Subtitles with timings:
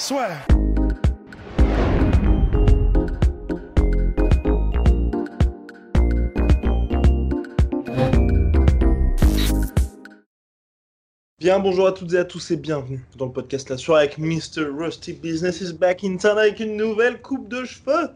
[0.00, 0.28] Soit.
[11.38, 14.16] Bien, bonjour à toutes et à tous et bienvenue dans le podcast La Soirée avec
[14.16, 14.70] Mr.
[14.74, 18.08] Rusty Business is back in town avec une nouvelle coupe de cheveux.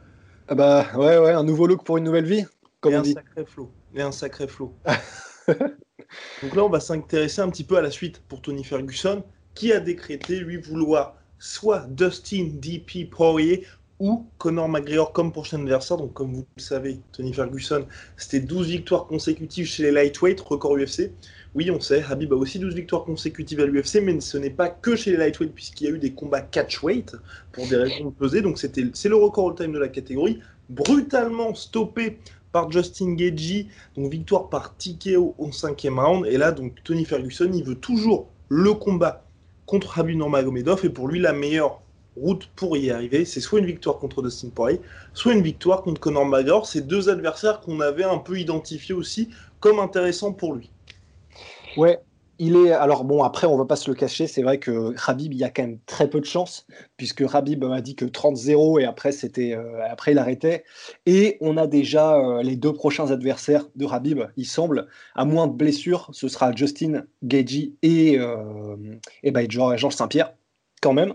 [0.49, 2.47] Ah bah ouais, ouais, un nouveau look pour une nouvelle vie,
[2.81, 3.13] comme et on un dit.
[3.13, 3.71] sacré flow.
[3.95, 4.75] Et un sacré flow.
[6.43, 9.23] Donc là, on va s'intéresser un petit peu à la suite pour Tony Ferguson,
[9.55, 13.65] qui a décrété lui vouloir soit Dustin DP Poirier
[14.01, 15.97] ou Conor McGregor comme prochain adversaire.
[15.97, 20.77] Donc comme vous le savez, Tony Ferguson, c'était 12 victoires consécutives chez les lightweight, record
[20.77, 21.13] UFC.
[21.55, 24.69] Oui, on sait, Habib a aussi 12 victoires consécutives à l'UFC, mais ce n'est pas
[24.69, 27.15] que chez les lightweight, puisqu'il y a eu des combats catchweight
[27.53, 28.41] pour des raisons de.
[28.41, 32.19] Donc c'est le record all-time de la catégorie, brutalement stoppé
[32.51, 36.27] par Justin Gagey, donc victoire par TKO au cinquième round.
[36.27, 39.25] Et là, donc Tony Ferguson, il veut toujours le combat
[39.67, 41.81] contre Habib Nurmagomedov, et pour lui, la meilleure
[42.17, 44.81] route pour y arriver, c'est soit une victoire contre Dustin Poirier,
[45.13, 46.67] soit une victoire contre Conor McGregor.
[46.67, 50.71] C'est deux adversaires qu'on avait un peu identifiés aussi comme intéressants pour lui.
[51.77, 51.99] Ouais,
[52.39, 52.73] il est.
[52.73, 55.45] Alors bon, après, on va pas se le cacher, c'est vrai que Habib, il y
[55.45, 59.13] a quand même très peu de chance, puisque Habib a dit que 30-0 et après,
[59.13, 60.65] c'était, euh, après, il arrêtait.
[61.07, 65.47] Et on a déjà euh, les deux prochains adversaires de Habib, il semble, à moins
[65.47, 68.77] de blessures, ce sera Justin Gagey et, euh,
[69.23, 70.35] et ben, Georges Saint-Pierre,
[70.81, 71.15] quand même.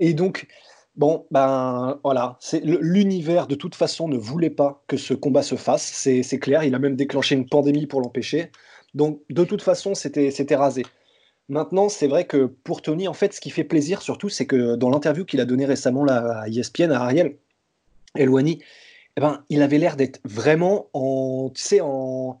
[0.00, 0.46] Et donc.
[0.94, 5.54] Bon, ben voilà, c'est l'univers de toute façon ne voulait pas que ce combat se
[5.54, 6.64] fasse, c'est clair.
[6.64, 8.50] Il a même déclenché une pandémie pour l'empêcher.
[8.94, 10.84] Donc, de toute façon, c'était rasé.
[11.48, 14.76] Maintenant, c'est vrai que pour Tony, en fait, ce qui fait plaisir surtout, c'est que
[14.76, 17.36] dans l'interview qu'il a donnée récemment là, à ESPN, à Ariel
[18.16, 18.62] Elwani,
[19.16, 22.38] eh ben, il avait l'air d'être vraiment en, tu sais, en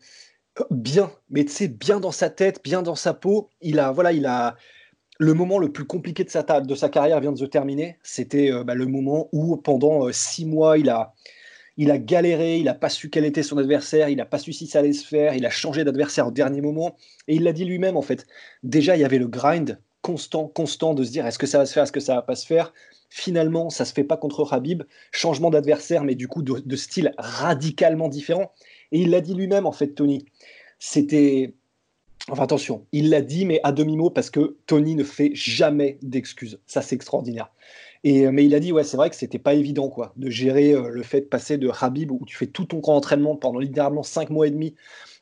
[0.70, 3.50] bien, mais tu sais, bien dans sa tête, bien dans sa peau.
[3.60, 4.56] Il a, voilà, il a
[5.18, 7.98] le moment le plus compliqué de sa, de sa carrière vient de se terminer.
[8.02, 11.14] C'était euh, bah, le moment où pendant euh, six mois, il a,
[11.76, 14.52] il a galéré, il n'a pas su quel était son adversaire, il n'a pas su
[14.52, 16.96] si ça allait se faire, il a changé d'adversaire au dernier moment.
[17.28, 18.26] Et il l'a dit lui-même, en fait.
[18.62, 21.66] Déjà, il y avait le grind constant, constant de se dire est-ce que ça va
[21.66, 22.72] se faire, est-ce que ça va pas se faire?
[23.08, 24.82] Finalement, ça se fait pas contre Habib.
[25.10, 28.52] Changement d'adversaire, mais du coup de, de style radicalement différent.
[28.90, 30.24] Et il l'a dit lui-même, en fait, Tony.
[30.78, 31.54] C'était.
[32.28, 36.60] Enfin, attention, il l'a dit, mais à demi-mot, parce que Tony ne fait jamais d'excuses.
[36.66, 37.52] Ça, c'est extraordinaire.
[38.04, 40.72] Et, mais il a dit, ouais, c'est vrai que c'était pas évident, quoi, de gérer
[40.72, 43.60] euh, le fait de passer de Habib, où tu fais tout ton grand entraînement pendant
[43.60, 44.74] littéralement cinq mois et demi,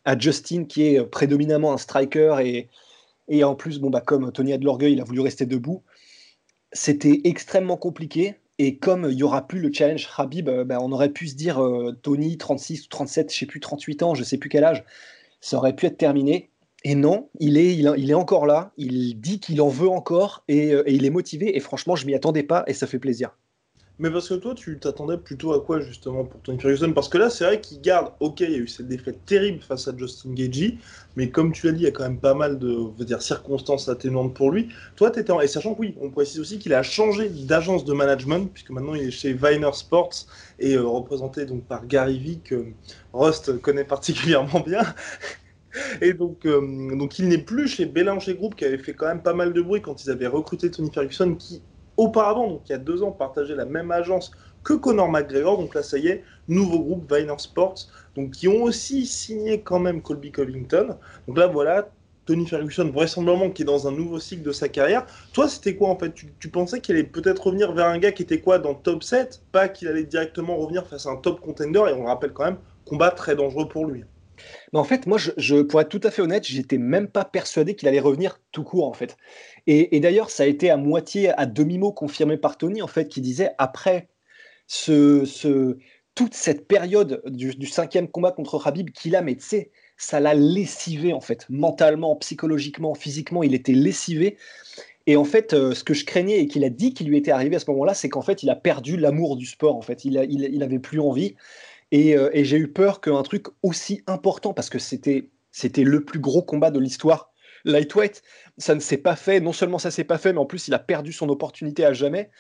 [0.05, 2.69] à Justin, qui est euh, prédominamment un striker, et,
[3.29, 5.83] et en plus, bon, bah, comme Tony a de l'orgueil, il a voulu rester debout.
[6.73, 8.37] C'était extrêmement compliqué.
[8.59, 11.35] Et comme il n'y aura plus le challenge Habib, euh, bah, on aurait pu se
[11.35, 14.65] dire, euh, Tony, 36 ou 37, je sais plus, 38 ans, je sais plus quel
[14.65, 14.85] âge,
[15.41, 16.51] ça aurait pu être terminé.
[16.85, 20.73] Et non, il est, il, est encore là, il dit qu'il en veut encore et,
[20.73, 21.57] euh, et il est motivé.
[21.57, 23.31] Et franchement, je m'y attendais pas et ça fait plaisir.
[24.01, 26.91] Mais parce que toi, tu t'attendais plutôt à quoi justement pour Tony Ferguson?
[26.95, 29.61] Parce que là, c'est vrai qu'il garde, ok, il y a eu cette défaite terrible
[29.61, 30.79] face à Justin Gagey,
[31.17, 33.91] mais comme tu l'as dit, il y a quand même pas mal de dire, circonstances
[33.91, 34.71] atténuantes pour lui.
[34.97, 35.43] Toi, tu étais en...
[35.43, 38.95] Et sachant que oui, on précise aussi qu'il a changé d'agence de management, puisque maintenant
[38.95, 40.15] il est chez Viner Sports
[40.59, 42.69] et euh, représenté donc par Gary Vee, que
[43.13, 44.81] Rust connaît particulièrement bien.
[46.01, 49.23] Et donc, euh, donc il n'est plus chez Bélanger Group, qui avait fait quand même
[49.23, 51.63] pas mal de bruit quand ils avaient recruté Tony Ferguson, qui
[51.97, 54.31] auparavant, donc il y a deux ans, partageait la même agence
[54.65, 55.59] que Conor McGregor.
[55.59, 57.87] Donc là, ça y est, nouveau groupe, Viner Sports,
[58.17, 60.97] donc qui ont aussi signé quand même Colby Covington.
[61.29, 61.89] Donc là, voilà,
[62.27, 65.07] Tony Ferguson, vraisemblablement, qui est dans un nouveau cycle de sa carrière.
[65.33, 66.13] Toi, c'était quoi en fait?
[66.15, 69.43] Tu, pensais qu'il allait peut-être revenir vers un gars qui était quoi dans top 7
[69.53, 72.45] Pas qu'il allait directement revenir face à un top contender, et on le rappelle quand
[72.45, 74.05] même, combat très dangereux pour lui.
[74.73, 77.75] Mais en fait, moi, je, pour être tout à fait honnête, j'étais même pas persuadé
[77.75, 79.17] qu'il allait revenir tout court, en fait.
[79.67, 83.21] Et, d'ailleurs, ça a été à moitié, à demi-mot confirmé par Tony, en fait, qui
[83.21, 84.09] disait après
[84.67, 85.77] ce,
[86.15, 90.35] toute cette période du, cinquième combat contre Habib qu'il a, mais tu sais, ça l'a
[90.35, 94.37] lessivé, en fait, mentalement, psychologiquement, physiquement, il était lessivé.
[95.07, 97.31] Et en fait, euh, ce que je craignais et qu'il a dit qu'il lui était
[97.31, 99.77] arrivé à ce moment-là, c'est qu'en fait, il a perdu l'amour du sport.
[99.77, 101.35] En fait, il, a, il, plus envie.
[101.93, 105.31] Et, euh, et j'ai eu peur qu'un truc aussi important, parce que c'était
[105.77, 107.31] le plus gros combat de l'histoire
[107.65, 108.23] lightweight.
[108.59, 109.41] Ça ne s'est pas fait.
[109.41, 111.93] Non seulement ça s'est pas fait, mais en plus il a perdu son opportunité à
[111.93, 112.31] jamais.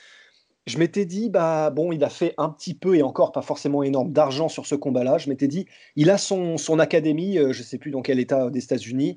[0.66, 3.82] Je m'étais dit, bah bon, il a fait un petit peu et encore pas forcément
[3.82, 5.18] énorme d'argent sur ce combat-là.
[5.18, 5.66] Je m'étais dit,
[5.96, 9.16] il a son, son académie, euh, je sais plus dans quel état des États-Unis.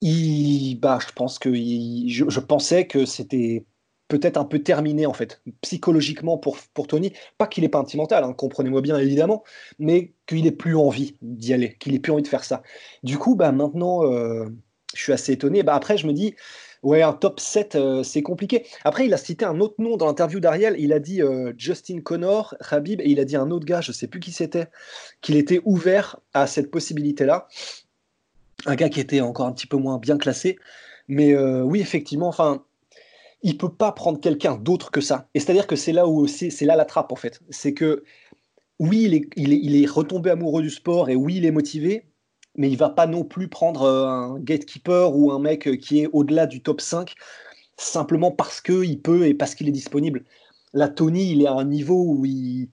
[0.00, 3.64] Il, bah, je pense que je pensais que c'était
[4.08, 7.12] peut-être un peu terminé en fait, psychologiquement pour, pour Tony.
[7.38, 9.44] Pas qu'il n'ait pas un petit mental, hein, comprenez-moi bien évidemment,
[9.78, 12.62] mais qu'il ait plus envie d'y aller, qu'il ait plus envie de faire ça.
[13.02, 14.46] Du coup, bah, maintenant, euh,
[14.94, 15.62] je suis assez étonné.
[15.62, 16.34] Bah, après, je me dis,
[16.82, 18.66] ouais, un top 7, euh, c'est compliqué.
[18.84, 22.00] Après, il a cité un autre nom dans l'interview d'Ariel, il a dit euh, Justin
[22.00, 24.68] Connor, Khabib, et il a dit un autre gars, je sais plus qui c'était,
[25.22, 27.48] qu'il était ouvert à cette possibilité-là.
[28.66, 30.58] Un gars qui était encore un petit peu moins bien classé.
[31.06, 32.64] Mais oui, effectivement, enfin,
[33.44, 35.28] il peut pas prendre quelqu'un d'autre que ça.
[35.34, 37.40] Et c'est-à-dire que c'est là où c'est là la trappe en fait.
[37.50, 38.02] C'est que
[38.80, 42.06] oui, il est, il, est, retombé amoureux du sport et oui, il est motivé,
[42.56, 46.08] mais il va pas non plus prendre euh, un gatekeeper ou un mec qui est
[46.12, 47.14] au-delà du top 5
[47.76, 50.24] simplement parce qu'il peut et parce qu'il est disponible.
[50.72, 52.70] Là, Tony, il est à un niveau où il,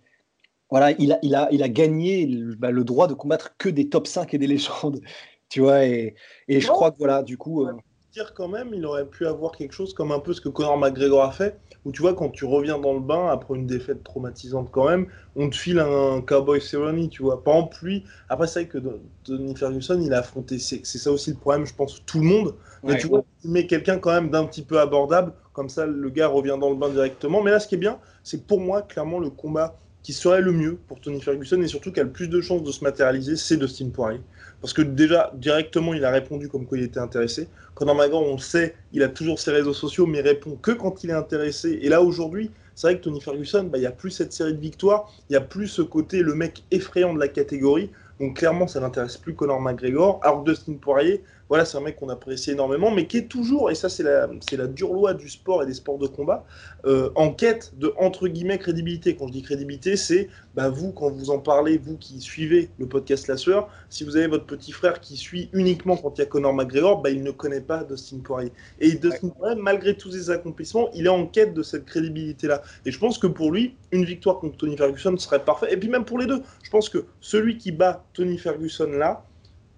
[0.70, 3.90] voilà, il, a, il, a, il a gagné le, bah, droit de combattre que des
[3.90, 5.02] top 5 et des légendes.
[5.50, 6.16] Tu vois, et,
[6.48, 7.66] et je crois que voilà, du coup.
[7.66, 7.74] Euh,
[8.12, 10.78] dire quand même, il aurait pu avoir quelque chose comme un peu ce que Conor
[10.78, 14.04] McGregor a fait, où tu vois, quand tu reviens dans le bain après une défaite
[14.04, 17.42] traumatisante quand même, on te file un Cowboy Cerrone, tu vois.
[17.42, 18.80] Par exemple, lui, après, c'est vrai que
[19.24, 22.56] Tony Ferguson, il a affronté, c'est ça aussi le problème, je pense, tout le monde.
[22.84, 26.10] Mais tu vois, il met quelqu'un quand même d'un petit peu abordable, comme ça, le
[26.10, 27.42] gars revient dans le bain directement.
[27.42, 30.42] Mais là, ce qui est bien, c'est que pour moi, clairement, le combat qui serait
[30.42, 32.84] le mieux pour Tony Ferguson et surtout qui a le plus de chances de se
[32.84, 34.20] matérialiser, c'est Dustin Poirier.
[34.62, 37.50] Parce que déjà, directement, il a répondu comme quoi il était intéressé.
[37.74, 40.72] Conor McGregor, on le sait, il a toujours ses réseaux sociaux, mais il répond que
[40.72, 41.80] quand il est intéressé.
[41.82, 44.54] Et là, aujourd'hui, c'est vrai que Tony Ferguson, bah, il n'y a plus cette série
[44.54, 47.90] de victoires, il n'y a plus ce côté, le mec effrayant de la catégorie.
[48.20, 50.20] Donc clairement, ça n'intéresse plus Conor McGregor.
[50.24, 53.76] Alors Dustin Poirier, voilà, c'est un mec qu'on apprécie énormément, mais qui est toujours, et
[53.76, 56.46] ça c'est la, c'est la dure loi du sport et des sports de combat,
[56.86, 59.18] euh, en quête de, entre guillemets, crédibilité.
[59.18, 62.88] Quand je dis crédibilité, c'est bah, vous, quand vous en parlez, vous qui suivez le
[62.88, 66.24] podcast La Sueur, si vous avez votre petit frère qui suit uniquement quand il y
[66.24, 68.54] a Conor McGregor, bah, il ne connaît pas Dustin Poirier.
[68.80, 72.62] Et Dustin Poirier, malgré tous ses accomplissements, il est en quête de cette crédibilité-là.
[72.86, 75.74] Et je pense que pour lui, une victoire contre Tony Ferguson serait parfaite.
[75.74, 79.26] Et puis même pour les deux, je pense que celui qui bat Tony Ferguson là,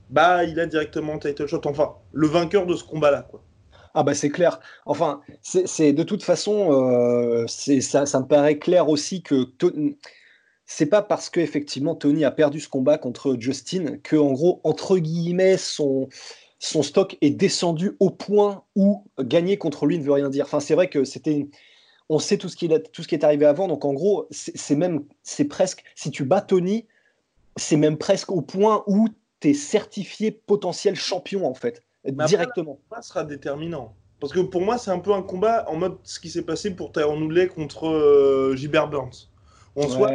[0.10, 1.62] bah il a directement title shot.
[1.66, 3.28] Enfin, le vainqueur de ce combat-là.
[3.96, 4.60] Ah bah c'est clair.
[4.86, 9.46] Enfin, c'est de toute façon, euh, ça, ça me paraît clair aussi que
[10.66, 14.62] c'est pas parce que effectivement Tony a perdu ce combat contre Justin que en gros
[14.64, 16.08] entre guillemets son
[16.60, 20.46] son stock est descendu au point où gagner contre lui ne veut rien dire.
[20.46, 21.48] Enfin, c'est vrai que c'était
[22.10, 24.28] on sait tout ce qui est tout ce qui est arrivé avant, donc en gros
[24.32, 26.88] c'est même c'est presque si tu bats Tony,
[27.58, 29.10] c'est même presque au point où
[29.52, 32.80] certifié potentiel champion, en fait, directement.
[32.90, 33.94] Ça sera déterminant.
[34.22, 36.74] Parce que pour moi, c'est un peu un combat en mode ce qui s'est passé
[36.74, 39.30] pour Tyron Woodley contre euh, Gilbert Burns.
[39.76, 40.12] On soit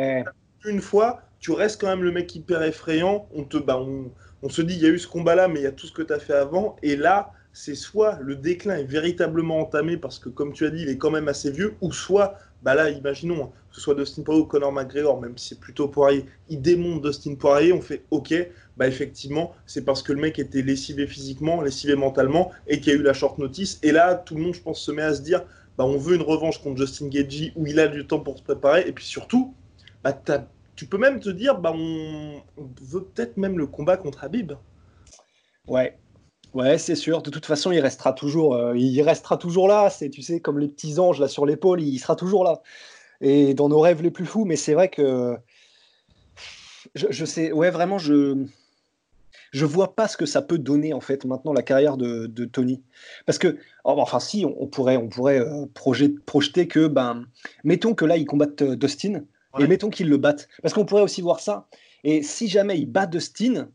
[0.65, 3.29] une fois, tu restes quand même le mec hyper effrayant.
[3.35, 4.11] On te, bah, on,
[4.43, 5.93] on se dit, il y a eu ce combat-là, mais il y a tout ce
[5.93, 6.77] que tu as fait avant.
[6.83, 10.83] Et là, c'est soit le déclin est véritablement entamé parce que, comme tu as dit,
[10.83, 13.95] il est quand même assez vieux, ou soit, bah là, imaginons, hein, que ce soit
[13.95, 17.81] Dustin Poirier ou Conor McGregor, même si c'est plutôt Poirier, il démonte Dustin Poirier, on
[17.81, 18.35] fait OK,
[18.77, 22.97] bah effectivement, c'est parce que le mec était lessivé physiquement, lessivé mentalement, et qu'il y
[22.97, 23.79] a eu la short notice.
[23.83, 25.45] Et là, tout le monde, je pense, se met à se dire,
[25.77, 28.43] bah on veut une revanche contre Justin Gagey où il a du temps pour se
[28.43, 29.55] préparer, et puis surtout,
[30.03, 30.21] bah
[30.75, 34.53] tu peux même te dire, bah on, on veut peut-être même le combat contre Habib.
[35.67, 35.99] Ouais,
[36.55, 37.23] Ouais, c'est sûr.
[37.23, 39.91] De toute façon, il restera toujours, euh, il restera toujours là.
[39.91, 42.63] C'est, tu sais, comme les petits anges là sur l'épaule, il sera toujours là.
[43.21, 44.45] Et dans nos rêves les plus fous.
[44.45, 45.37] Mais c'est vrai que
[46.95, 48.47] je, sais, ouais, vraiment, je
[49.51, 52.83] je vois pas ce que ça peut donner en fait maintenant la carrière de, Tony.
[53.27, 57.25] Parce que, oh, enfin, si, on, pourrait, on pourrait euh, projeter que, ben,
[57.65, 59.23] mettons que là, il combatte euh, Dustin
[59.59, 60.49] et mettons qu'il le batte.
[60.63, 61.67] Parce qu'on pourrait aussi voir ça.
[62.05, 63.69] Et si jamais il bat Dustin,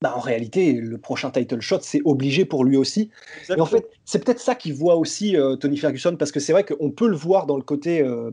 [0.00, 3.10] bah, en réalité, le prochain title shot, c'est obligé pour lui aussi.
[3.48, 6.52] Et en fait, c'est peut-être ça qu'il voit aussi euh, Tony Ferguson, parce que c'est
[6.52, 8.00] vrai qu'on peut le voir dans le côté.
[8.02, 8.30] Euh,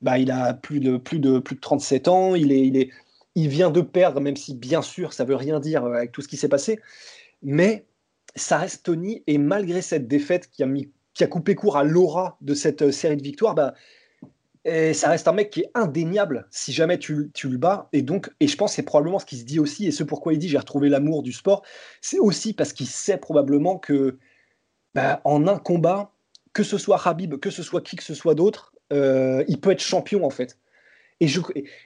[0.00, 2.90] bah, il a plus de, plus, de, plus de 37 ans, il, est, il, est,
[3.34, 6.22] il vient de perdre, même si bien sûr ça veut rien dire euh, avec tout
[6.22, 6.78] ce qui s'est passé.
[7.42, 7.86] Mais
[8.34, 11.84] ça reste Tony, et malgré cette défaite qui a, mis, qui a coupé court à
[11.84, 13.74] l'aura de cette série de victoires, bah,
[14.94, 17.88] ça reste un mec qui est indéniable si jamais tu, tu le bats.
[17.92, 20.32] Et donc, et je pense c'est probablement ce qu'il se dit aussi, et ce pourquoi
[20.32, 21.62] il dit j'ai retrouvé l'amour du sport,
[22.00, 24.18] c'est aussi parce qu'il sait probablement que
[24.94, 26.12] bah, en un combat,
[26.52, 29.70] que ce soit Habib, que ce soit qui que ce soit d'autre, euh, il peut
[29.70, 30.58] être champion en fait.
[31.20, 31.40] Et, je,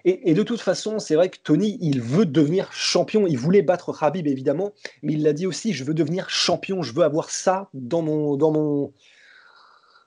[0.04, 3.28] et, de toute façon, c'est vrai que Tony, il veut devenir champion.
[3.28, 4.72] Il voulait battre Khabib, évidemment,
[5.02, 8.36] mais il l'a dit aussi, je veux devenir champion, je veux avoir ça dans mon,
[8.36, 8.92] dans mon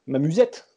[0.08, 0.68] ma musette.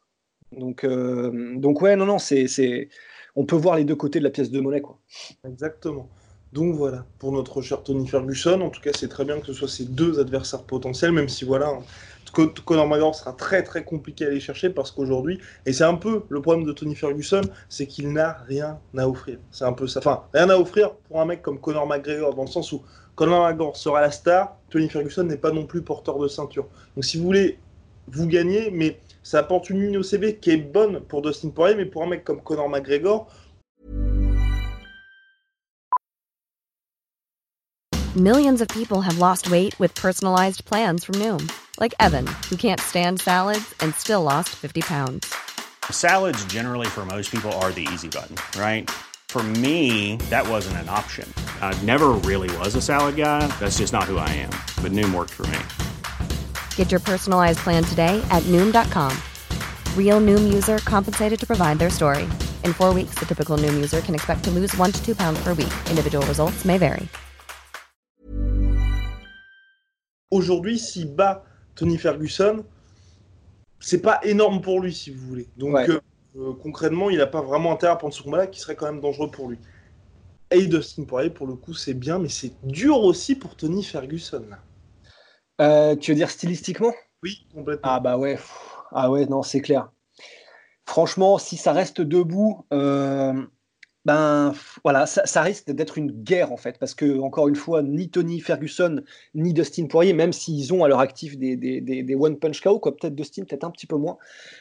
[0.53, 2.89] Donc, euh, donc ouais, non, non, c'est,
[3.35, 4.99] on peut voir les deux côtés de la pièce de monnaie, quoi.
[5.47, 6.09] Exactement.
[6.53, 9.53] Donc voilà, pour notre cher Tony Ferguson, en tout cas, c'est très bien que ce
[9.53, 11.73] soit ces deux adversaires potentiels, même si voilà,
[12.33, 16.25] Conor McGregor sera très très compliqué à aller chercher parce qu'aujourd'hui, et c'est un peu
[16.29, 19.39] le problème de Tony Ferguson, c'est qu'il n'a rien à offrir.
[19.51, 20.01] C'est un peu ça.
[20.01, 22.83] Enfin, rien à offrir pour un mec comme Conor McGregor, dans le sens où
[23.15, 26.67] Conor McGregor sera la star, Tony Ferguson n'est pas non plus porteur de ceinture.
[26.95, 27.59] Donc si vous voulez,
[28.09, 31.75] vous gagnez, mais ça apporte une ligne au CV qui est bonne pour Dustin Poirier,
[31.75, 33.27] mais pour un mec comme Conor McGregor,
[38.15, 42.81] Millions of people have lost weight with personalized plans from Noom, like Evan, who can't
[42.81, 45.35] stand salads and still lost 50 pounds.
[45.91, 48.89] Salads, generally, for most people, are the easy button, right?
[49.29, 51.29] For me, that wasn't an option.
[51.61, 53.47] I never really was a salad guy.
[53.59, 54.53] That's just not who I am.
[54.83, 55.59] But Noom worked for me.
[56.77, 59.13] Get your personalized plan today at Noom.com.
[59.97, 62.25] Real Noom user compensated to provide their story.
[62.65, 65.39] In four weeks, the typical Noom user can expect to lose one to two pounds
[65.43, 65.73] per week.
[65.91, 67.07] Individual results may vary.
[70.31, 71.45] Aujourd'hui, s'il bat
[71.77, 72.65] Tony Ferguson,
[73.79, 75.49] c'est pas énorme pour lui, si vous voulez.
[75.57, 76.01] Donc, euh,
[76.37, 79.01] euh, concrètement, il n'a pas vraiment intérêt à prendre ce combat-là qui serait quand même
[79.01, 79.59] dangereux pour lui.
[80.51, 84.45] Et Dustin Poirier, pour le coup, c'est bien, mais c'est dur aussi pour Tony Ferguson.
[85.61, 86.93] Euh, tu veux dire stylistiquement?
[87.23, 87.91] Oui, complètement.
[87.91, 88.39] Ah bah ouais,
[88.93, 89.91] ah ouais, non, c'est clair.
[90.85, 92.65] Franchement, si ça reste debout,
[94.07, 98.09] ben voilà, ça, risque d'être une guerre en fait, parce que encore une fois, ni
[98.09, 99.03] Tony Ferguson
[99.35, 102.95] ni Dustin Poirier, même s'ils ont à leur actif des, des, one punch KO, quoi,
[102.95, 104.17] peut-être Dustin, peut-être un petit peu moins,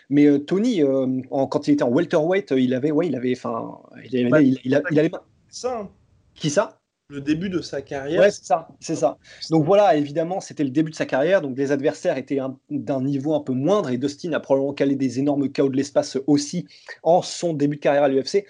[0.09, 3.77] mais euh, Tony, euh, quand il était en welterweight, il avait, ouais, il avait, enfin,
[4.11, 5.11] il avait, il, avait,
[5.47, 5.81] ça.
[5.81, 5.89] Hein.
[6.33, 6.79] Qui ça?
[7.07, 8.19] Le début de sa carrière.
[8.19, 9.17] Ouais, c'est ça, c'est ça.
[9.51, 13.35] Donc voilà, évidemment, c'était le début de sa carrière, donc les adversaires étaient d'un niveau
[13.35, 16.65] un peu moindre, et Dustin a probablement calé des énormes KO de l'espace aussi
[17.03, 18.45] en son début de carrière à l'UFC.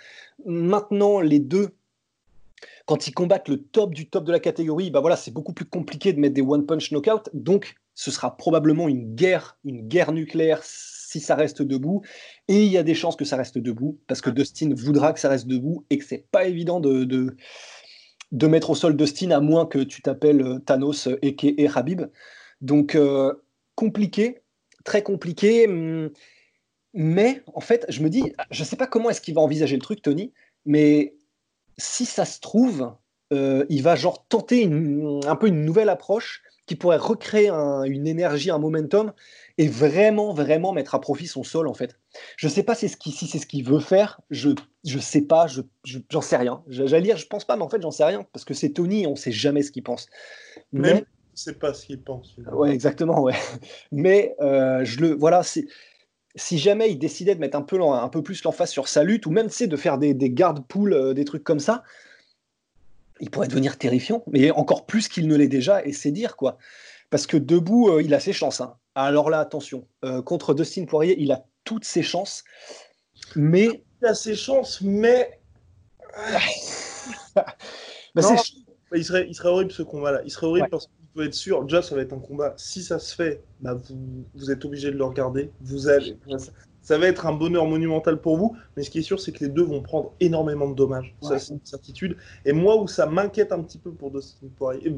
[0.45, 1.69] Maintenant, les deux,
[2.85, 5.65] quand ils combattent le top du top de la catégorie, bah voilà, c'est beaucoup plus
[5.65, 7.29] compliqué de mettre des one punch knockout.
[7.33, 12.01] Donc, ce sera probablement une guerre, une guerre nucléaire si ça reste debout.
[12.47, 15.19] Et il y a des chances que ça reste debout parce que Dustin voudra que
[15.19, 17.35] ça reste debout et que c'est pas évident de, de,
[18.31, 22.03] mettre au sol Dustin à moins que tu t'appelles euh, Thanos et, et Habib.
[22.61, 23.33] Donc, euh,
[23.75, 24.41] compliqué,
[24.83, 25.67] très compliqué.
[25.67, 26.09] Hum,
[26.93, 29.75] mais en fait, je me dis, je ne sais pas comment est-ce qu'il va envisager
[29.75, 30.31] le truc, Tony,
[30.65, 31.15] mais
[31.77, 32.93] si ça se trouve,
[33.33, 38.49] euh, il va genre tenter un peu une nouvelle approche qui pourrait recréer une énergie,
[38.49, 39.11] un momentum
[39.57, 41.97] et vraiment, vraiment mettre à profit son sol en fait.
[42.37, 44.49] Je ne sais pas si c'est ce qu'il veut faire, je
[44.83, 46.63] ne sais pas, j'en je, sais rien.
[46.67, 49.07] J'allais dire, je pense pas, mais en fait, j'en sais rien parce que c'est Tony,
[49.07, 50.07] on ne sait jamais ce qu'il pense.
[50.73, 52.35] Mais, Même, sais pas ce qu'il pense.
[52.51, 53.35] Ouais, exactement, ouais.
[53.91, 55.65] Mais euh, je le, voilà, c'est
[56.35, 59.25] si jamais il décidait de mettre un peu, un peu plus l'emphase sur sa lutte,
[59.25, 61.83] ou même de faire des, des garde-poules, euh, des trucs comme ça,
[63.21, 66.57] il pourrait devenir terrifiant, mais encore plus qu'il ne l'est déjà, et c'est dire quoi.
[67.09, 68.59] Parce que debout, euh, il a ses chances.
[68.59, 68.75] Hein.
[68.95, 72.43] Alors là, attention, euh, contre Dustin Poirier, il a toutes ses chances,
[73.35, 73.83] mais.
[74.01, 75.39] Il a ses chances, mais.
[77.35, 78.21] bah,
[78.93, 80.21] il, serait, il serait horrible ce combat-là.
[80.23, 80.91] Il serait horrible parce que
[81.23, 82.53] être sûr, déjà ça va être un combat.
[82.57, 85.51] Si ça se fait, bah, vous, vous êtes obligé de le regarder.
[85.61, 86.17] Vous allez,
[86.85, 88.55] ça va être un bonheur monumental pour vous.
[88.77, 91.15] Mais ce qui est sûr, c'est que les deux vont prendre énormément de dommages.
[91.19, 92.15] Ça, c'est une certitude.
[92.45, 94.13] Et moi, où ça m'inquiète un petit peu pour,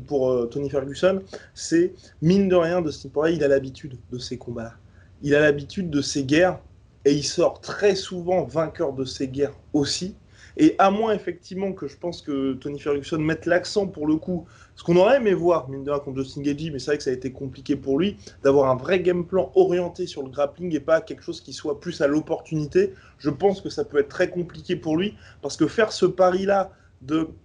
[0.05, 1.21] pour euh, Tony Ferguson,
[1.53, 4.73] c'est mine de rien, Dustin Poirier, il a l'habitude de ces combats-là.
[5.21, 6.59] Il a l'habitude de ces guerres.
[7.05, 10.13] Et il sort très souvent vainqueur de ces guerres aussi.
[10.59, 14.47] Et à moins effectivement que je pense que Tony Ferguson mette l'accent pour le coup,
[14.75, 17.03] ce qu'on aurait aimé voir, mine de rien, contre Justin Gagey, mais c'est vrai que
[17.03, 20.75] ça a été compliqué pour lui, d'avoir un vrai game plan orienté sur le grappling
[20.75, 22.93] et pas quelque chose qui soit plus à l'opportunité.
[23.19, 26.71] Je pense que ça peut être très compliqué pour lui, parce que faire ce pari-là,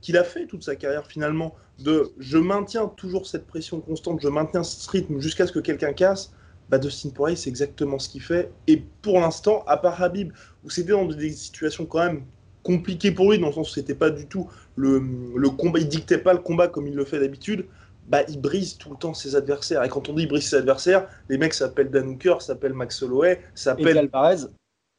[0.01, 4.29] qu'il a fait toute sa carrière finalement, de je maintiens toujours cette pression constante, je
[4.29, 6.33] maintiens ce rythme jusqu'à ce que quelqu'un casse,
[6.71, 8.51] bah Dustin Poirier, c'est exactement ce qu'il fait.
[8.67, 10.33] Et pour l'instant, à part Habib,
[10.65, 12.25] où c'était dans des situations quand même
[12.63, 15.03] compliqué pour lui, dans le sens où c'était pas du tout le,
[15.37, 17.67] le, combat, il dictait pas le combat comme il le fait d'habitude,
[18.09, 19.83] bah il brise tout le temps ses adversaires.
[19.85, 23.03] Et quand on dit il brise ses adversaires, les mecs s'appellent Dan Hooker, s'appellent Max
[23.03, 24.47] Holloway, s'appellent Alvarez.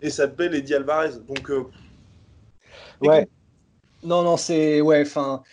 [0.02, 1.20] Et s'appellent Eddie Alvarez.
[1.28, 1.66] Donc euh,
[3.02, 3.28] Ouais.
[4.04, 4.82] Non, non, c'est.
[4.82, 5.44] Ouais, enfin.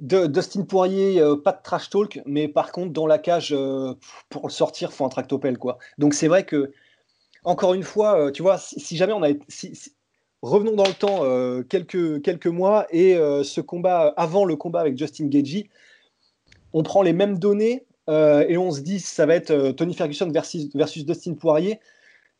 [0.00, 3.94] Dustin Poirier, euh, pas de trash talk, mais par contre, dans la cage, euh,
[4.28, 5.78] pour le sortir, faut un tractopelle, quoi.
[5.98, 6.72] Donc c'est vrai que,
[7.44, 9.28] encore une fois, tu vois, si, jamais on a.
[9.48, 9.94] Si,
[10.44, 15.26] revenons dans le temps quelques, quelques mois et ce combat, avant le combat avec Justin
[15.26, 15.68] Gagey,
[16.72, 20.68] on prend les mêmes données et on se dit ça va être Tony Ferguson versus,
[20.74, 21.80] versus Dustin Poirier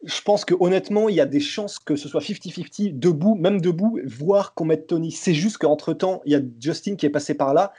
[0.04, 3.60] je pense que honnêtement, il y a des chances que ce soit 50-50, debout, même
[3.60, 5.10] debout, voire qu'on mette Tony.
[5.10, 7.72] C'est juste qu'entre-temps, il y a Justin qui est passé par là.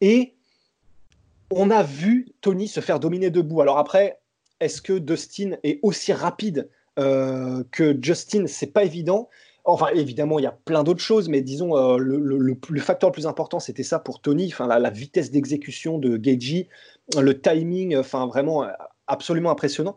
[0.00, 0.34] Et
[1.50, 3.60] on a vu Tony se faire dominer debout.
[3.60, 4.18] Alors après,
[4.60, 6.68] est-ce que Dustin est aussi rapide
[6.98, 8.46] euh, que Justin?
[8.46, 9.28] C'est pas évident.
[9.68, 13.26] Enfin, évidemment, il y a plein d'autres choses, mais disons, euh, le, facteur le plus
[13.26, 14.48] important, c'était ça pour Tony.
[14.52, 16.68] Enfin, la, vitesse d'exécution de Gagey,
[17.18, 18.68] le timing, enfin, vraiment euh,
[19.08, 19.96] absolument impressionnant.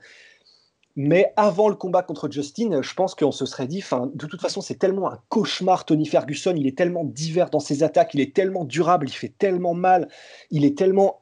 [0.95, 3.83] Mais avant le combat contre Justin, je pense qu'on se serait dit,
[4.15, 7.83] de toute façon, c'est tellement un cauchemar, Tony Ferguson, il est tellement divers dans ses
[7.83, 10.07] attaques, il est tellement durable, il fait tellement mal,
[10.49, 11.21] il est tellement,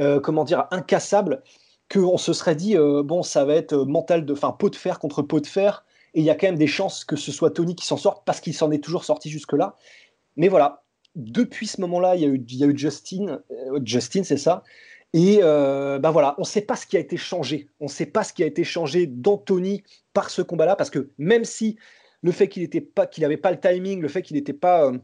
[0.00, 1.42] euh, comment dire, incassable,
[1.92, 5.22] qu'on se serait dit, bon, ça va être mental de, enfin, pot de fer contre
[5.22, 5.84] pot de fer,
[6.18, 8.24] et il y a quand même des chances que ce soit Tony qui s'en sorte,
[8.24, 9.76] parce qu'il s'en est toujours sorti jusque-là.
[10.36, 10.82] Mais voilà,
[11.14, 14.64] depuis ce moment-là, il y a eu, Justin, euh, Justin, c'est ça,
[15.12, 17.68] et ben voilà, on ne sait pas ce qui a été changé.
[17.80, 19.82] On ne sait pas ce qui a été changé d'Anthony
[20.12, 21.76] par ce combat-là, parce que même si
[22.22, 24.98] le fait qu'il n'avait pas, qu'il pas le timing, le fait qu'il n'était pas, euh,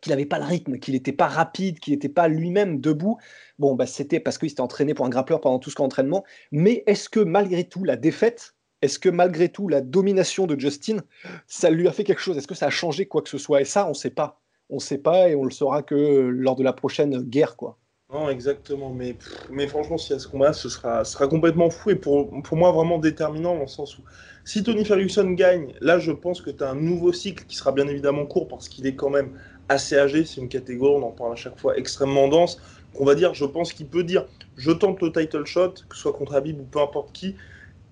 [0.00, 3.18] qu'il n'avait pas le rythme, qu'il n'était pas rapide, qu'il n'était pas lui-même debout,
[3.58, 6.24] bon, bah, c'était parce qu'il s'était entraîné pour un grappleur pendant tout ce entraînement.
[6.52, 10.98] Mais est-ce que malgré tout, la défaite, est-ce que malgré tout, la domination de Justin,
[11.46, 12.36] ça lui a fait quelque chose?
[12.38, 13.60] Est-ce que ça a changé quoi que ce soit?
[13.60, 14.40] Et ça, on ne sait pas.
[14.70, 17.76] On ne sait pas et on le saura que lors de la prochaine guerre, quoi.
[18.12, 18.90] Non, exactement.
[18.90, 19.16] Mais,
[19.50, 22.56] mais franchement, si y a ce combat, ce sera, sera complètement fou et pour, pour
[22.56, 24.02] moi vraiment déterminant dans le sens où
[24.44, 27.70] si Tony Ferguson gagne, là je pense que tu as un nouveau cycle qui sera
[27.70, 30.24] bien évidemment court parce qu'il est quand même assez âgé.
[30.24, 32.60] C'est une catégorie, on en parle à chaque fois, extrêmement dense.
[32.98, 36.02] On va dire, je pense qu'il peut dire je tente le title shot, que ce
[36.02, 37.36] soit contre Habib ou peu importe qui.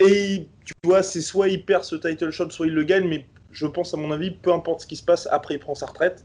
[0.01, 3.27] Et tu vois, c'est soit il perd ce title shot, soit il le gagne, mais
[3.51, 5.87] je pense à mon avis, peu importe ce qui se passe, après il prend sa
[5.87, 6.25] retraite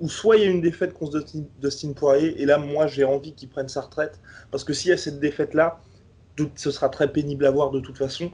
[0.00, 1.24] ou soit il y a une défaite contre
[1.60, 4.92] Dustin, Poirier, et là, moi, j'ai envie qu'il prenne sa retraite, parce que s'il y
[4.92, 5.80] a cette défaite-là,
[6.56, 8.32] ce sera très pénible à voir de toute façon.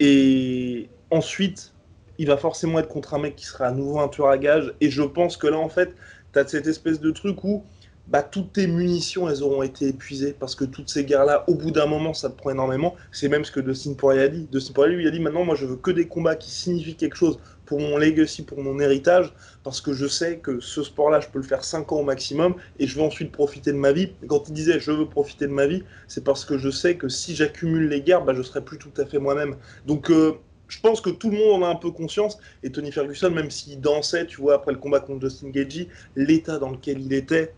[0.00, 1.74] Et ensuite,
[2.18, 4.74] il va forcément être contre un mec qui sera à nouveau un tueur à gage,
[4.80, 5.94] et je pense que là, en fait,
[6.32, 7.64] tu as cette espèce de truc où
[8.08, 11.70] bah, toutes tes munitions, elles auront été épuisées parce que toutes ces guerres-là, au bout
[11.70, 12.94] d'un moment, ça te prend énormément.
[13.12, 14.46] C'est même ce que Dustin Poirier a dit.
[14.52, 17.16] Dustin Poirier, lui, a dit maintenant, moi, je veux que des combats qui signifient quelque
[17.16, 21.28] chose pour mon legacy, pour mon héritage, parce que je sais que ce sport-là, je
[21.28, 24.10] peux le faire 5 ans au maximum et je veux ensuite profiter de ma vie.
[24.26, 27.08] quand il disait je veux profiter de ma vie, c'est parce que je sais que
[27.08, 29.56] si j'accumule les guerres, bah, je serai plus tout à fait moi-même.
[29.86, 30.34] Donc, euh,
[30.68, 32.38] je pense que tout le monde en a un peu conscience.
[32.62, 36.58] Et Tony Ferguson, même s'il dansait, tu vois, après le combat contre Justin Gagey, l'état
[36.58, 37.54] dans lequel il était,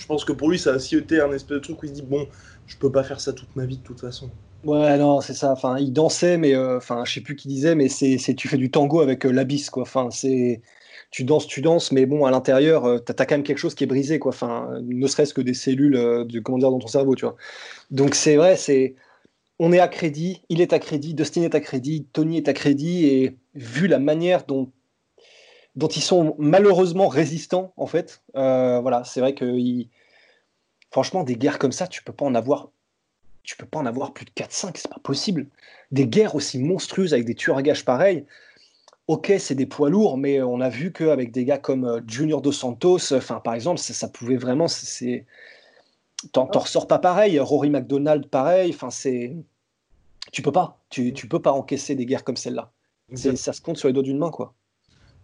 [0.00, 1.94] je pense que pour lui, ça a été un espèce de truc où il se
[1.94, 2.26] dit bon,
[2.66, 4.30] je peux pas faire ça toute ma vie de toute façon.
[4.64, 5.52] Ouais, non, c'est ça.
[5.52, 8.56] Enfin, il dansait, mais euh, enfin, je sais plus qui disait, mais c'est, tu fais
[8.56, 9.82] du tango avec euh, l'abysse, quoi.
[9.82, 10.62] Enfin, c'est,
[11.10, 13.84] tu danses, tu danses, mais bon, à l'intérieur, euh, as, quand même quelque chose qui
[13.84, 14.30] est brisé, quoi.
[14.30, 17.36] Enfin, ne serait-ce que des cellules, de, comment dire, dans ton cerveau, tu vois.
[17.90, 18.94] Donc c'est vrai, c'est,
[19.58, 22.54] on est à crédit, il est à crédit, Dustin est à crédit, Tony est à
[22.54, 24.70] crédit, et vu la manière dont
[25.76, 28.22] dont ils sont malheureusement résistants, en fait.
[28.34, 29.56] voilà, c'est vrai que
[30.90, 32.70] franchement, des guerres comme ça, tu peux pas en avoir
[33.42, 35.48] tu peux pas en avoir plus de 4-5, c'est pas possible.
[35.90, 38.24] Des guerres aussi monstrueuses avec des tueurs à gages pareils.
[39.08, 42.42] Ok, c'est des poids lourds, mais on a vu qu'avec des gars comme euh, Junior
[42.42, 45.26] Dos Santos, enfin par exemple, ça, pouvait vraiment, c'est,
[46.32, 47.40] t'en, ressors pas pareil.
[47.40, 48.70] Rory McDonald, pareil.
[48.72, 49.34] Enfin c'est,
[50.32, 52.70] tu peux pas, tu, tu peux pas encaisser des guerres comme celle-là.
[53.14, 54.54] ça se compte sur les doigts d'une main, quoi.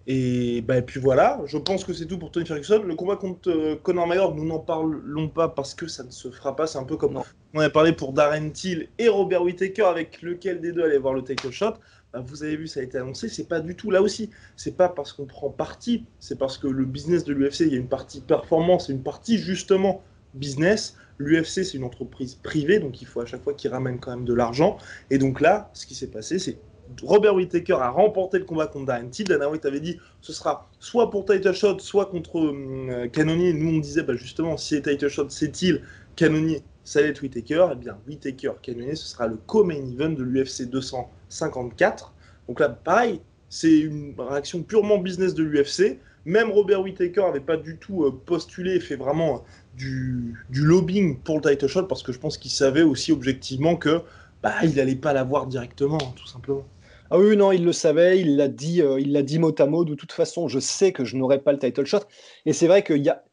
[0.08, 2.82] Et, bah, puis voilà, je pense que c'est tout pour Tony Ferguson.
[2.82, 6.30] Le combat contre euh, Conor McGregor, nous n'en parlons pas parce que ça ne se
[6.30, 6.68] fera pas.
[6.68, 7.20] C'est un peu comme
[7.54, 11.12] on a parlé pour Darren Till et Robert Whittaker, avec lequel des deux allait voir
[11.12, 11.74] le title shot.
[12.12, 13.28] Bah, vous avez vu, ça a été annoncé.
[13.28, 14.30] C'est pas du tout là aussi.
[14.56, 17.74] C'est pas parce qu'on prend parti, c'est parce que le business de l'UFC, il y
[17.74, 20.02] a une partie performance et une partie justement
[20.34, 20.96] business.
[21.18, 24.26] L'UFC, c'est une entreprise privée, donc il faut à chaque fois qu'ils ramènent quand même
[24.26, 24.76] de l'argent.
[25.10, 26.58] Et donc là, ce qui s'est passé, c'est
[27.02, 29.10] Robert Whittaker a remporté le combat contre Darren.
[29.26, 33.52] Dana White avait dit ce sera soit pour title shot, soit contre euh, Canonier.
[33.52, 35.82] Nous, on disait bah, justement, si les title shot c'est Till,
[36.16, 37.68] Canonier, ça va être Whittaker.
[37.72, 42.12] Eh bien, Whittaker, Canonier, ce sera le co-main event de l'UFC 254.
[42.48, 45.98] Donc là, pareil, c'est une réaction purement business de l'UFC.
[46.24, 49.44] Même Robert Whittaker n'avait pas du tout euh, postulé fait vraiment
[49.76, 53.76] du, du, lobbying pour le title shot parce que je pense qu'il savait aussi objectivement
[53.76, 54.02] que
[54.42, 56.64] bah, il n'allait pas l'avoir directement, tout simplement.
[57.10, 59.66] Ah oui, non, il le savait, il l'a dit, euh, il l'a dit mot à
[59.66, 59.84] mot.
[59.84, 62.00] De toute façon, je sais que je n'aurai pas le title shot.
[62.44, 63.24] Et c'est vrai qu'il y a,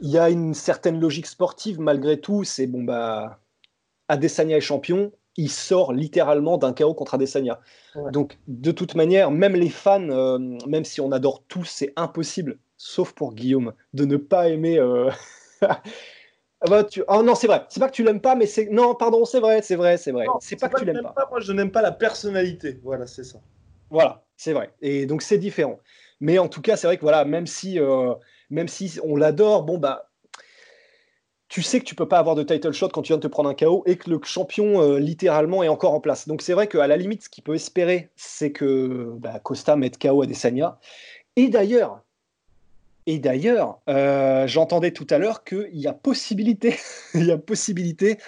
[0.00, 2.44] il y a une certaine logique sportive malgré tout.
[2.44, 3.40] C'est bon, bah,
[4.08, 7.60] Adesanya est champion, il sort littéralement d'un chaos contre Adesanya.
[8.12, 12.58] Donc, de toute manière, même les fans, euh, même si on adore tous, c'est impossible,
[12.76, 14.78] sauf pour Guillaume, de ne pas aimer.
[14.78, 15.10] Euh,
[16.66, 17.02] bah, tu...
[17.08, 17.64] Oh non, c'est vrai.
[17.68, 18.66] C'est pas que tu l'aimes pas, mais c'est.
[18.66, 20.26] Non, pardon, c'est vrai, c'est vrai, c'est vrai.
[20.40, 21.28] C'est pas, que tu l'aimes pas.
[21.30, 22.80] Moi, je n'aime pas la personnalité.
[22.82, 23.38] Voilà, c'est ça.
[23.90, 24.72] Voilà, c'est vrai.
[24.82, 25.78] Et donc, c'est différent.
[26.20, 28.14] Mais en tout cas, c'est vrai que voilà, même si, euh,
[28.50, 30.10] même si on l'adore, bon, bah,
[31.48, 33.28] tu sais que tu peux pas avoir de title shot quand tu viens de te
[33.28, 36.28] prendre un KO et que le champion euh, littéralement est encore en place.
[36.28, 39.98] Donc c'est vrai qu'à la limite, ce qu'il peut espérer, c'est que bah, Costa mette
[39.98, 40.78] KO à Desania.
[41.36, 42.02] Et d'ailleurs,
[43.10, 46.76] et d'ailleurs, euh, j'entendais tout à l'heure qu'il y a possibilité,
[47.14, 48.18] il y a possibilité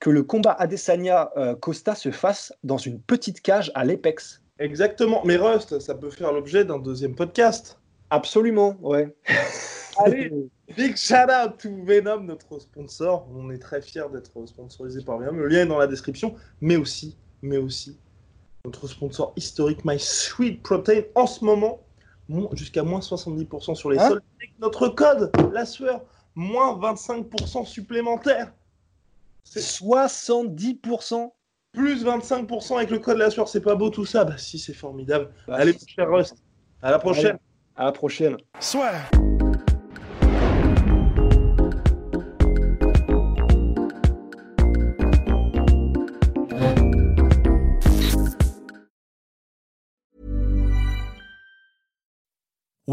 [0.00, 4.42] que le combat Adesanya euh, Costa se fasse dans une petite cage à l'Apex.
[4.58, 5.22] Exactement.
[5.24, 7.78] Mais Rust, ça peut faire l'objet d'un deuxième podcast.
[8.10, 9.14] Absolument, ouais.
[10.04, 10.32] Allez,
[10.76, 13.28] big shout out to Venom, notre sponsor.
[13.32, 15.36] On est très fiers d'être sponsorisé par Venom.
[15.36, 17.96] Le lien est dans la description, mais aussi, mais aussi,
[18.64, 21.83] notre sponsor historique, My Sweet Protein, en ce moment,
[22.52, 24.22] jusqu'à moins 70% sur les hein sols.
[24.38, 26.02] Avec notre code, la sueur,
[26.34, 28.52] moins 25% supplémentaire.
[29.44, 31.30] C'est 70%
[31.72, 34.72] plus 25% avec le code la sueur, c'est pas beau tout ça Bah si, c'est
[34.72, 35.30] formidable.
[35.46, 36.36] Bah, Allez, cher Rust.
[36.80, 37.38] À la prochaine.
[37.76, 38.36] à la prochaine.
[38.60, 38.92] Soit.